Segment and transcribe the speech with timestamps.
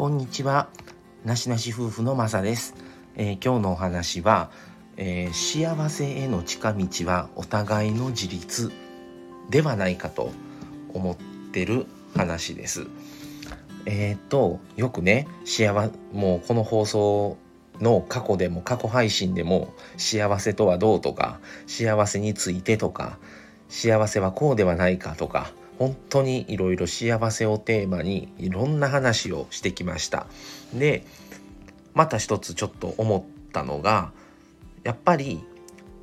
[0.00, 0.70] こんにちは。
[1.26, 2.74] なしなし夫婦のまさです。
[3.16, 4.50] えー、今日のお話は、
[4.96, 8.72] えー、幸せへの近道はお互いの自立
[9.50, 10.32] ではないかと
[10.94, 11.16] 思っ
[11.52, 11.84] てる
[12.16, 12.86] 話です。
[13.84, 17.36] えっ、ー、とよくね幸もうこの放送
[17.78, 23.18] の過去でも過去配信でも幸せとはどうとか幸せについてとか
[23.68, 30.26] 幸せはこうではないかとか本当にいろいろ幸せをテーマにいろんな話をしてきました
[30.74, 31.04] で
[31.94, 33.16] また一つちょっと思
[33.48, 34.12] ったのが
[34.84, 35.42] やっぱり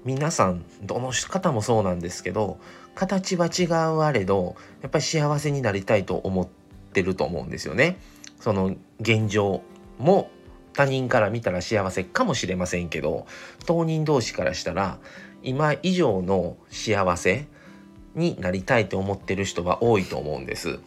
[0.03, 2.57] 皆さんどの方もそうなんですけど
[2.95, 6.47] 形は違うあれどやっぱり幸せになりたいと思っ
[6.93, 7.99] てると思うんですよね。
[8.39, 9.61] その現状
[9.99, 10.31] も
[10.73, 13.27] 他人から見たら幸せかもしれませんけど
[13.65, 14.97] 当人同士からしたら
[15.43, 17.47] 今以上の幸せ
[18.17, 20.79] になりたいと思ってる人は多いと思うんです。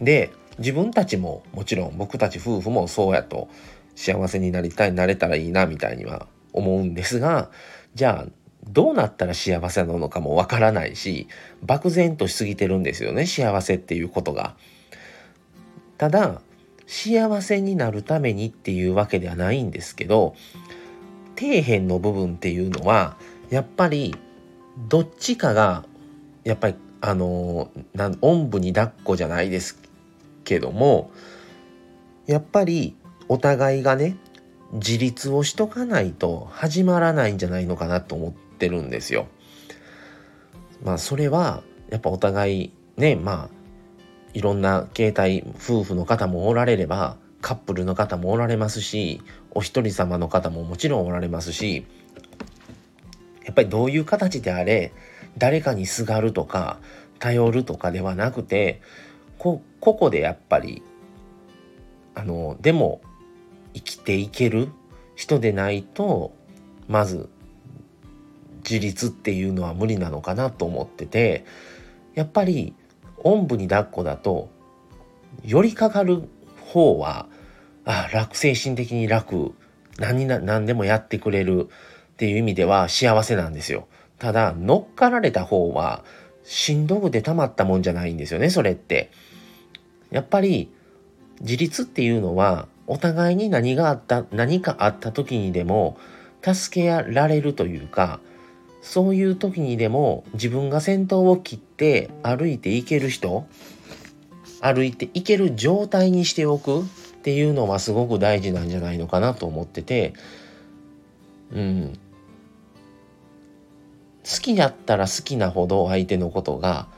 [0.00, 3.48] で自分たちももちろん僕たち夫婦もそうやと
[3.94, 7.50] 幸せになりたいなれたらいいなみたいには思うんですが
[7.94, 8.30] じゃあ
[8.68, 11.28] どうなったら幸せなのかもわからないし
[11.62, 14.56] 漠然としすぎてるんですよね幸せっていうことが。
[15.98, 16.42] ただ
[16.86, 20.34] 幸せになるためにっていうわけではないんですけど
[21.38, 23.16] 底辺の部分っていうのは
[23.50, 24.14] やっぱり
[24.76, 25.84] どっちかが
[26.44, 29.78] やっぱりあのなおんぶに抱っこじゃないです
[30.44, 31.10] けども
[32.26, 32.96] やっぱり
[33.28, 34.16] お互いがね
[34.72, 39.26] 自立をしとかないと始まらないんじゃないのかなと思ってるんですよ。
[40.82, 43.62] まあそれはやっぱお互いねまあ
[44.34, 49.20] いろんな形態夫婦の方もおられればカップルの方もおられますし
[49.50, 51.84] お一人様の方ももちろんおられますし
[53.44, 54.92] やっぱりどういう形であれ
[55.38, 56.78] 誰かにすがるとか
[57.18, 58.80] 頼るとかではなくて
[59.38, 60.82] こ個々でやっぱり
[62.14, 63.00] あのでも
[63.74, 64.68] 生きていける
[65.14, 66.34] 人でないと
[66.88, 67.28] まず
[68.64, 71.44] 自立っていうのは無理なのかなと思ってて
[72.14, 72.74] やっぱり
[73.18, 74.50] おんぶに抱っこだと
[75.44, 76.22] 寄りかかる
[76.66, 77.26] 方は
[77.84, 79.54] あ楽精神的に楽
[79.98, 81.68] 何何でもやってくれる
[82.22, 83.88] っていう意味では幸せなんですよ。
[84.20, 86.04] ただ乗っかられた方は
[86.44, 89.10] しんどくてたまったもんじゃないんですよねそれって。
[90.12, 90.70] やっぱり
[91.40, 95.98] 自立っていうのはお互いに何があった何かあった時にでも
[96.42, 98.20] 助けられるというか
[98.82, 103.46] そういう時にでも自分が先頭を切って歩いていける人
[104.60, 106.84] 歩いていける状態にしておくっ
[107.24, 110.12] ていうのはすごく大事なんじゃないのかなと思ってて
[111.52, 111.98] うん
[114.42, 116.88] きだったら好きなほど相手のことが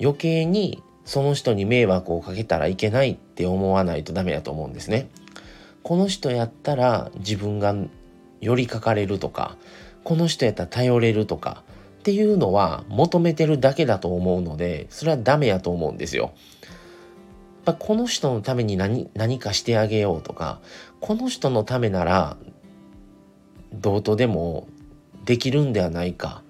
[0.00, 5.08] 余計にその人に迷惑をかけたらいけないって思わないとダメだと思うんですね。
[5.82, 7.74] この人やったら自分が
[8.40, 9.56] 寄りかかれるとか
[10.04, 11.62] この人やったら頼れるとか
[12.00, 16.24] っていうのは求めてるだけだと思うのでそれはダメやと思うんですよ。
[16.24, 16.32] やっ
[17.64, 20.60] ぱこの人のために何何かしてあげようとか
[21.00, 22.36] この人のためなら
[23.72, 24.66] どうとでも
[25.26, 26.42] できるんではないか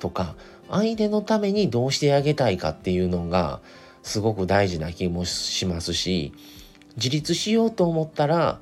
[0.00, 0.34] とか
[0.68, 3.60] 相手のためにどうしてあげたいかっていうのが
[4.02, 6.32] すごく大事な気もしますし
[6.96, 8.60] 自立しようと思ったら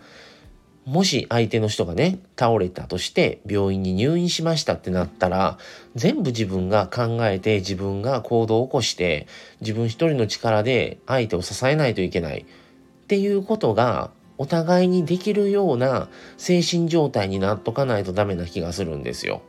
[0.84, 5.58] もし相手の人がね倒れたとして病院に入院しましたってなったら
[5.94, 9.26] 全部自分が考えて自分が行動を起こして
[9.60, 19.42] 自分一人の力で相手を支えないといけないっていうことがお互いにできるような精神状態になっとかないとダメな気がするんですよ。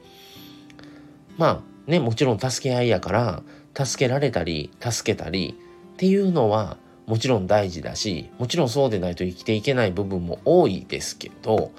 [1.38, 5.58] まあねもちろん助け合いやから助けられたり助けたり
[5.94, 6.78] っていうのは
[7.08, 11.72] もちろん大事だしもちろんそうでないと生きていけない部分も多いですけど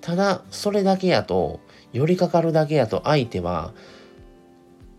[0.00, 1.60] ただそれだけやと
[1.92, 3.72] 寄りかかるだけやと相手は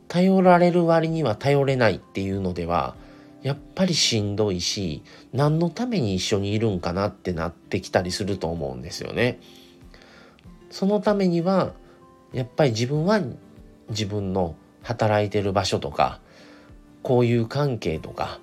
[0.07, 2.95] 頼られる割には頼れないっていうのでは
[3.43, 9.39] やっぱりしんどいし何のために一緒にいるんかなってなってきたりすると思うんですよね。
[10.71, 11.73] そのためには
[12.33, 13.21] やっぱり自分は
[13.89, 16.19] 自分の働いてる場所とか
[17.03, 18.39] こういう関係とか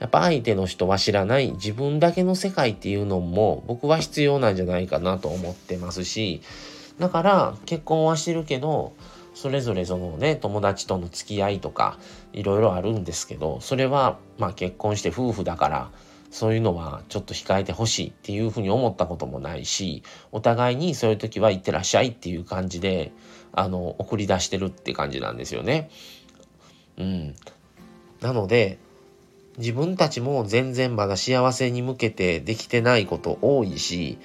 [0.00, 6.42] やっぱ相手の人は知らない自分だけの世界っていうのも僕は必要なんじゃないかなと思ってますし
[6.98, 8.94] だから結婚はしてるけど
[9.34, 11.98] それぞれそのね友達との付き合いとか
[12.32, 15.90] いろいろあるんですけどそれはまあ結婚して夫婦だから
[16.34, 20.02] そういうのはちょっと控えてほしいっていうふうに思ったこともないし
[20.32, 23.12] お互いにそういう時は行ってらっしゃいっていう感じで
[23.52, 25.90] あの送り出してるって感じなんですよね。
[26.98, 27.34] うん、
[28.20, 28.78] なので
[29.58, 34.18] 自分たちも全然まだ幸せに向けてできてないこと多いし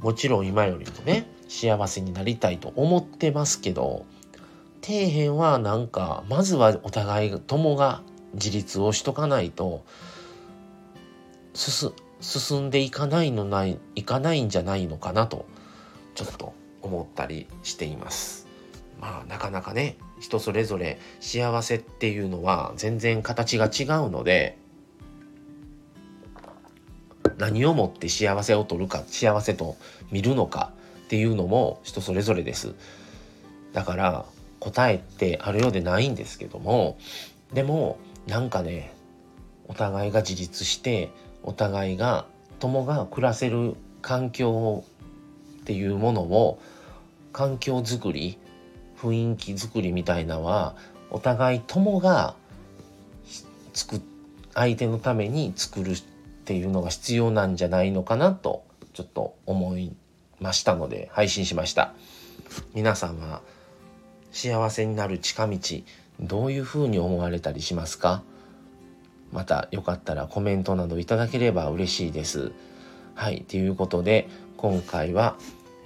[0.00, 4.04] もちろん今よりもね幸せになりたいと思ってますけど
[4.82, 8.02] 底辺はなんかまずはお互いともが
[8.34, 9.86] 自立をしとかないと
[11.58, 15.46] 進んでいかないのないいかないんじゃないのかなと
[16.14, 18.46] ちょっと思ったりしています。
[19.00, 24.56] まあなかなかね人それぞれ幸せっていうのは全然形が違うので
[27.38, 29.76] 何をもって幸せを取るか幸せと
[30.10, 30.72] 見るのか
[31.04, 32.74] っていうのも人それぞれです。
[33.72, 34.24] だから
[34.60, 36.98] 答えってあるようでないんですけども
[37.52, 38.92] でもなんかね
[39.68, 41.10] お互いが自立して
[41.42, 42.26] お互いが
[42.58, 44.84] 友が暮らせる環境
[45.60, 46.60] っていうものを
[47.32, 48.38] 環境づくり
[48.98, 50.74] 雰囲気づくりみたいなは
[51.10, 52.34] お互い友が
[53.72, 54.00] 作
[54.54, 56.02] 相手のために作るっ
[56.44, 59.94] ていうのが必要なんじゃないのかなとちょっと思い
[60.40, 61.92] ましたので配信しました。
[62.74, 63.42] 皆さんは
[64.32, 65.58] 幸せになる近道
[66.20, 68.22] どういうふうに思われたりしますか？
[69.32, 72.52] またよかったらコメントなどいただければ嬉しいです。
[73.14, 75.36] はい、ということで今回は、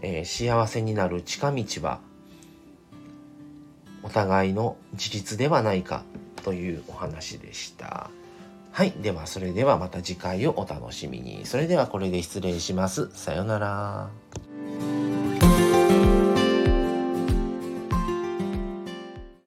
[0.03, 2.01] えー、幸せになる近道は
[4.03, 6.05] お互いの自立ではないか
[6.43, 8.11] というお話でした。
[8.73, 8.93] はい。
[9.03, 11.45] では、それではまた次回をお楽しみに。
[11.45, 13.11] それではこれで失礼します。
[13.13, 14.11] さようなら。